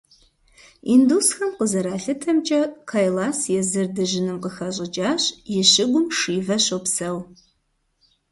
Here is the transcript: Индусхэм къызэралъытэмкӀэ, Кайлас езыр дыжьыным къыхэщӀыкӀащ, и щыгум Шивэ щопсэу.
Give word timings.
Индусхэм 0.93 1.49
къызэралъытэмкӀэ, 1.57 2.61
Кайлас 2.89 3.39
езыр 3.59 3.87
дыжьыным 3.95 4.37
къыхэщӀыкӀащ, 4.43 5.23
и 5.55 5.55
щыгум 5.71 6.07
Шивэ 6.17 6.57
щопсэу. 6.65 7.19